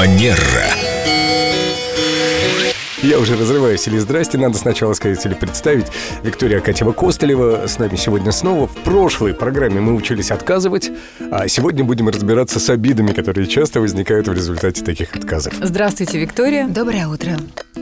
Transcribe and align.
Манера. 0.00 0.64
Я 3.02 3.18
уже 3.18 3.36
разрываюсь 3.36 3.86
или 3.86 3.98
здрасте, 3.98 4.38
надо 4.38 4.56
сначала 4.56 4.94
сказать 4.94 5.26
или 5.26 5.34
представить. 5.34 5.88
Виктория 6.22 6.60
Катева 6.60 6.92
Костолева 6.92 7.66
с 7.66 7.78
нами 7.78 7.96
сегодня 7.96 8.32
снова. 8.32 8.66
В 8.66 8.76
прошлой 8.76 9.34
программе 9.34 9.82
мы 9.82 9.94
учились 9.94 10.30
отказывать, 10.30 10.90
а 11.30 11.48
сегодня 11.48 11.84
будем 11.84 12.08
разбираться 12.08 12.60
с 12.60 12.70
обидами, 12.70 13.12
которые 13.12 13.46
часто 13.46 13.82
возникают 13.82 14.26
в 14.26 14.32
результате 14.32 14.82
таких 14.82 15.14
отказов. 15.14 15.52
Здравствуйте, 15.60 16.18
Виктория. 16.18 16.66
Доброе 16.66 17.06
утро. 17.06 17.32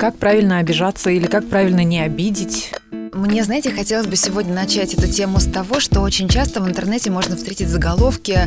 Как 0.00 0.16
правильно 0.16 0.56
обижаться 0.56 1.10
или 1.10 1.26
как 1.26 1.46
правильно 1.46 1.84
не 1.84 2.00
обидеть? 2.00 2.72
Мне, 3.16 3.44
знаете, 3.44 3.70
хотелось 3.70 4.06
бы 4.06 4.14
сегодня 4.14 4.52
начать 4.52 4.92
эту 4.92 5.08
тему 5.08 5.40
с 5.40 5.46
того, 5.46 5.80
что 5.80 6.02
очень 6.02 6.28
часто 6.28 6.60
в 6.60 6.68
интернете 6.68 7.10
можно 7.10 7.34
встретить 7.34 7.68
заголовки 7.68 8.38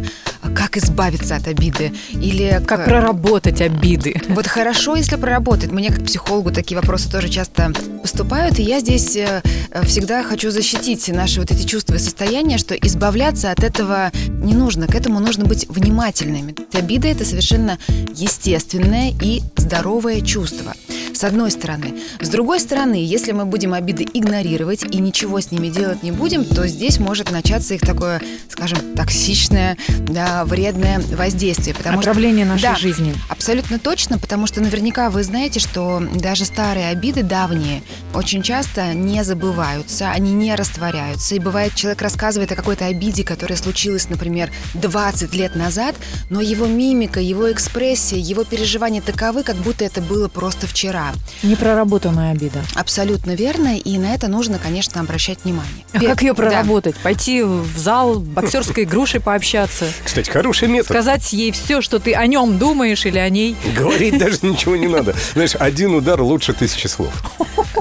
«Как 0.56 0.78
избавиться 0.78 1.36
от 1.36 1.48
обиды» 1.48 1.92
или 2.12 2.62
Как 2.68 2.86
проработать 2.86 3.62
обиды. 3.62 4.14
Вот 4.30 4.46
хорошо, 4.46 4.96
если 4.96 5.16
проработать. 5.16 5.72
Мне 5.72 5.92
как 5.92 6.06
психологу 6.06 6.52
такие 6.52 6.80
вопросы 6.80 7.12
тоже 7.12 7.30
часто 7.30 7.74
поступают, 8.04 8.60
и 8.60 8.64
я 8.64 8.80
здесь 8.80 9.18
э, 9.18 9.42
всегда 9.86 10.22
хочу 10.22 10.52
защитить 10.52 11.08
наши 11.10 11.40
вот 11.40 11.50
эти 11.50 11.66
чувства 11.66 11.96
и 11.96 12.00
состояния, 12.00 12.60
что 12.60 12.76
избавляться 12.76 13.52
от 13.52 13.64
этого 13.64 14.12
не 14.28 14.54
нужно, 14.54 14.86
к 14.86 14.94
этому 14.94 15.20
нужно 15.20 15.46
быть 15.46 15.68
внимательными. 15.68 16.56
Обида– 16.74 17.08
это 17.10 17.26
совершенно 17.26 17.80
естественное 18.14 19.14
и 19.20 19.42
здоровое 19.58 20.22
чувство 20.22 20.76
с 21.20 21.24
одной 21.26 21.52
стороны. 21.52 21.96
С 22.22 22.30
другой 22.30 22.62
стороны, 22.62 22.96
если 22.96 23.34
мы 23.34 23.44
будем 23.44 23.74
обиды 23.74 24.08
игнорировать 24.14 24.84
и 24.84 25.00
ничего 25.00 25.42
с 25.42 25.52
ними 25.52 25.68
делать 25.68 26.02
не 26.02 26.12
будем, 26.12 26.46
то 26.46 26.66
здесь 26.66 26.98
может 26.98 27.30
начаться 27.30 27.74
их 27.74 27.82
такое, 27.82 28.22
скажем, 28.48 28.80
токсичное, 28.96 29.78
да, 29.90 30.46
вредное 30.46 31.02
воздействие. 31.12 31.76
Потому 31.76 32.00
Отравление 32.00 32.46
что, 32.46 32.54
нашей 32.54 32.64
да, 32.64 32.76
жизни. 32.76 33.14
Абсолютно 33.28 33.80
точно, 33.80 34.18
потому 34.18 34.48
что 34.48 34.62
наверняка 34.62 35.10
вы 35.10 35.24
знаете, 35.24 35.60
что 35.60 36.02
даже 36.16 36.46
старые 36.46 36.88
обиды 36.88 37.22
давние 37.22 37.84
очень 38.14 38.42
часто 38.42 38.94
не 38.94 39.22
забываются, 39.26 40.12
они 40.12 40.32
не 40.32 40.56
растворяются. 40.56 41.36
И 41.36 41.40
бывает, 41.40 41.76
человек 41.76 42.02
рассказывает 42.02 42.54
о 42.54 42.56
какой-то 42.56 42.86
обиде, 42.86 43.26
которая 43.26 43.58
случилась, 43.58 44.08
например, 44.08 44.52
20 44.76 45.36
лет 45.36 45.58
назад, 45.58 45.96
но 46.30 46.40
его 46.40 46.66
мимика, 46.66 47.20
его 47.20 47.52
экспрессия, 47.52 48.20
его 48.20 48.46
переживания 48.46 49.02
таковы, 49.02 49.44
как 49.44 49.58
будто 49.58 49.84
это 49.84 50.00
было 50.00 50.30
просто 50.30 50.66
вчера. 50.66 51.09
Непроработанная 51.44 52.32
обида. 52.32 52.64
Абсолютно 52.76 53.32
верно, 53.32 53.78
и 53.78 53.98
на 53.98 54.14
это 54.14 54.28
нужно, 54.28 54.60
конечно, 54.60 55.02
обращать 55.02 55.44
внимание. 55.44 55.86
А 55.94 56.00
как 56.00 56.22
ее 56.22 56.34
проработать? 56.34 56.96
Да. 56.96 57.02
Пойти 57.04 57.44
в 57.44 57.78
зал 57.78 58.20
боксерской 58.20 58.86
грушей 58.86 59.20
пообщаться? 59.20 59.86
Кстати, 60.04 60.30
хороший 60.30 60.68
метод. 60.68 60.90
Сказать 60.90 61.34
ей 61.34 61.52
все, 61.52 61.82
что 61.82 62.00
ты 62.00 62.14
о 62.14 62.26
нем 62.28 62.58
думаешь 62.58 63.06
или 63.06 63.18
о 63.18 63.30
ней? 63.30 63.56
Говорить 63.76 64.18
даже 64.18 64.40
ничего 64.42 64.76
не 64.76 64.88
надо. 64.88 65.16
Знаешь, 65.34 65.56
один 65.56 65.96
удар 65.96 66.22
лучше 66.22 66.54
тысячи 66.54 66.88
слов. 66.88 67.14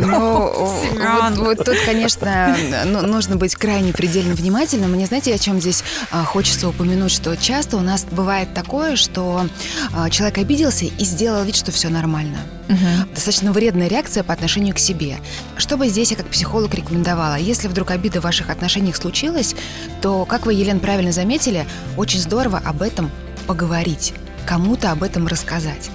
Ну, 0.01 0.53
вот, 0.53 1.39
вот 1.39 1.65
тут, 1.65 1.77
конечно, 1.84 2.56
ну, 2.84 3.03
нужно 3.03 3.37
быть 3.37 3.56
крайне 3.56 3.93
предельно 3.93 4.34
внимательным. 4.34 4.93
Мне 4.93 5.06
знаете, 5.06 5.34
о 5.34 5.39
чем 5.39 5.61
здесь 5.61 5.83
а, 6.11 6.25
хочется 6.25 6.69
упомянуть, 6.69 7.11
что 7.11 7.37
часто 7.37 7.77
у 7.77 7.81
нас 7.81 8.05
бывает 8.05 8.55
такое, 8.55 8.97
что 8.97 9.47
а, 9.93 10.09
человек 10.11 10.39
обиделся 10.39 10.84
и 10.84 11.05
сделал 11.05 11.43
вид, 11.45 11.56
что 11.56 11.73
все 11.73 11.89
нормально. 11.89 12.39
Угу. 12.69 13.14
Достаточно 13.14 13.52
вредная 13.52 13.88
реакция 13.88 14.22
по 14.22 14.33
отношению 14.33 14.74
к 14.74 14.78
себе. 14.78 15.16
Что 15.56 15.77
бы 15.77 15.88
здесь 15.88 16.11
я 16.11 16.16
как 16.16 16.27
психолог 16.27 16.75
рекомендовала? 16.75 17.36
Если 17.36 17.66
вдруг 17.69 17.91
обида 17.91 18.20
в 18.20 18.25
ваших 18.25 18.50
отношениях 18.50 18.97
случилась, 18.97 19.55
то, 20.02 20.25
как 20.25 20.47
вы, 20.47 20.55
Елена, 20.55 20.78
правильно 20.78 21.12
заметили, 21.12 21.66
очень 21.97 22.20
здорово 22.20 22.58
об 22.64 22.83
этом 22.83 23.10
поговорить 23.47 24.12
кому-то 24.47 24.92
об 24.92 25.02
этом 25.02 25.27
рассказать. 25.27 25.91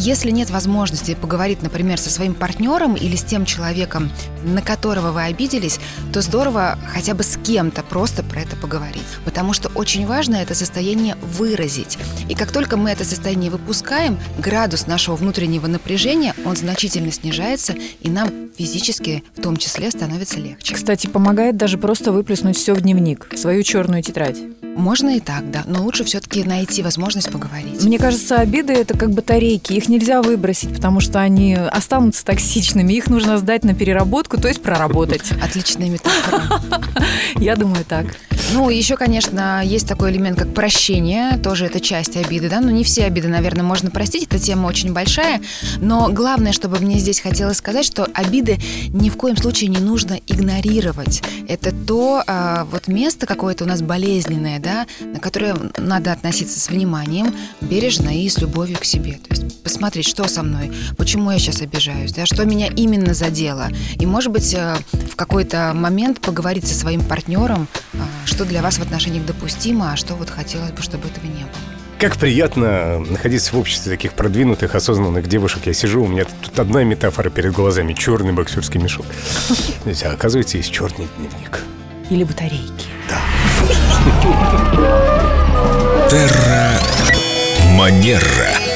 Если 0.00 0.30
нет 0.30 0.50
возможности 0.50 1.16
поговорить, 1.20 1.60
например, 1.60 1.98
со 1.98 2.08
своим 2.08 2.32
партнером 2.32 2.94
или 2.94 3.16
с 3.16 3.24
тем 3.24 3.44
человеком, 3.44 4.12
на 4.44 4.62
которого 4.62 5.10
вы 5.10 5.24
обиделись, 5.24 5.80
то 6.12 6.22
здорово 6.22 6.78
хотя 6.86 7.14
бы 7.14 7.24
с 7.24 7.36
кем-то 7.36 7.82
просто 7.82 8.22
про 8.22 8.42
это 8.42 8.54
поговорить. 8.54 9.02
Потому 9.24 9.52
что 9.52 9.70
очень 9.70 10.06
важно 10.06 10.36
это 10.36 10.54
состояние 10.54 11.16
выразить. 11.36 11.98
И 12.28 12.36
как 12.36 12.52
только 12.52 12.76
мы 12.76 12.90
это 12.90 13.04
состояние 13.04 13.50
выпускаем, 13.50 14.20
градус 14.38 14.86
нашего 14.86 15.16
внутреннего 15.16 15.66
напряжения, 15.66 16.32
он 16.44 16.54
значительно 16.54 17.10
снижается, 17.10 17.74
и 18.00 18.08
нам 18.08 18.30
физически 18.56 19.24
в 19.36 19.42
том 19.42 19.56
числе 19.56 19.90
становится 19.90 20.38
легче. 20.38 20.76
Кстати, 20.76 21.08
помогает 21.08 21.56
даже 21.56 21.76
просто 21.76 22.12
выплеснуть 22.12 22.56
все 22.56 22.72
в 22.72 22.80
дневник, 22.80 23.26
в 23.32 23.36
свою 23.36 23.64
черную 23.64 24.04
тетрадь. 24.04 24.38
Можно 24.78 25.16
и 25.16 25.20
так, 25.20 25.50
да. 25.50 25.64
Но 25.66 25.82
лучше 25.82 26.04
все-таки 26.04 26.44
найти 26.44 26.82
возможность 26.82 27.32
поговорить. 27.32 27.82
Мне 27.82 27.98
кажется, 27.98 28.36
обиды 28.36 28.74
это 28.74 28.96
как 28.96 29.10
батарейки. 29.10 29.72
Их 29.72 29.88
нельзя 29.88 30.22
выбросить, 30.22 30.72
потому 30.72 31.00
что 31.00 31.18
они 31.20 31.54
останутся 31.54 32.24
токсичными. 32.24 32.92
Их 32.92 33.08
нужно 33.08 33.38
сдать 33.38 33.64
на 33.64 33.74
переработку, 33.74 34.40
то 34.40 34.46
есть 34.46 34.62
проработать. 34.62 35.32
Отличная 35.42 35.90
метафора. 35.90 36.62
Я 37.38 37.56
думаю 37.56 37.84
так. 37.84 38.06
Ну, 38.54 38.70
еще, 38.70 38.96
конечно, 38.96 39.62
есть 39.62 39.86
такой 39.86 40.10
элемент, 40.10 40.38
как 40.38 40.54
прощение. 40.54 41.36
Тоже 41.36 41.66
это 41.66 41.80
часть 41.80 42.16
обиды, 42.16 42.48
да? 42.48 42.60
Ну, 42.60 42.70
не 42.70 42.82
все 42.82 43.04
обиды, 43.04 43.28
наверное, 43.28 43.62
можно 43.62 43.90
простить. 43.90 44.24
Эта 44.24 44.38
тема 44.38 44.66
очень 44.66 44.94
большая. 44.94 45.42
Но 45.80 46.08
главное, 46.10 46.52
чтобы 46.52 46.78
мне 46.78 46.98
здесь 46.98 47.20
хотелось 47.20 47.58
сказать, 47.58 47.84
что 47.84 48.08
обиды 48.14 48.58
ни 48.88 49.10
в 49.10 49.16
коем 49.18 49.36
случае 49.36 49.68
не 49.68 49.78
нужно 49.78 50.18
игнорировать. 50.26 51.22
Это 51.46 51.72
то 51.72 52.22
а, 52.26 52.64
вот 52.64 52.88
место 52.88 53.26
какое-то 53.26 53.64
у 53.64 53.66
нас 53.66 53.82
болезненное, 53.82 54.58
да, 54.60 54.86
на 55.00 55.18
которое 55.18 55.56
надо 55.76 56.12
относиться 56.12 56.58
с 56.58 56.70
вниманием, 56.70 57.34
бережно 57.60 58.08
и 58.08 58.26
с 58.28 58.38
любовью 58.38 58.78
к 58.78 58.84
себе. 58.84 59.20
То 59.28 59.34
есть 59.34 59.62
посмотреть, 59.62 60.08
что 60.08 60.26
со 60.26 60.42
мной, 60.42 60.72
почему 60.96 61.30
я 61.30 61.38
сейчас 61.38 61.60
обижаюсь, 61.60 62.12
да, 62.12 62.24
что 62.24 62.46
меня 62.46 62.68
именно 62.68 63.12
задело. 63.12 63.68
И, 64.00 64.06
может 64.06 64.32
быть, 64.32 64.54
э, 64.54 64.76
в 64.92 65.16
какой-то 65.16 65.72
момент 65.74 66.22
поговорить 66.22 66.66
со 66.66 66.74
своим 66.74 67.02
партнером, 67.02 67.68
что 68.24 68.44
для 68.44 68.62
вас 68.62 68.78
в 68.78 68.82
отношениях 68.82 69.26
допустимо, 69.26 69.92
а 69.92 69.96
что 69.96 70.14
вот 70.14 70.30
хотелось 70.30 70.72
бы, 70.72 70.82
чтобы 70.82 71.08
этого 71.08 71.26
не 71.26 71.42
было. 71.42 71.78
Как 71.98 72.16
приятно 72.16 73.00
находиться 73.00 73.56
в 73.56 73.58
обществе 73.58 73.90
таких 73.90 74.12
продвинутых, 74.12 74.76
осознанных 74.76 75.26
девушек. 75.26 75.66
Я 75.66 75.74
сижу, 75.74 76.04
у 76.04 76.06
меня 76.06 76.24
тут 76.42 76.56
одна 76.58 76.84
метафора 76.84 77.28
перед 77.28 77.52
глазами. 77.52 77.92
Черный 77.92 78.32
боксерский 78.32 78.80
мешок. 78.80 79.06
А 80.04 80.12
оказывается, 80.12 80.58
есть 80.58 80.70
черный 80.70 81.08
дневник. 81.16 81.60
Или 82.10 82.22
батарейки. 82.22 82.86
Да. 83.08 83.20
Терра 86.08 86.78
Манера. 87.72 88.67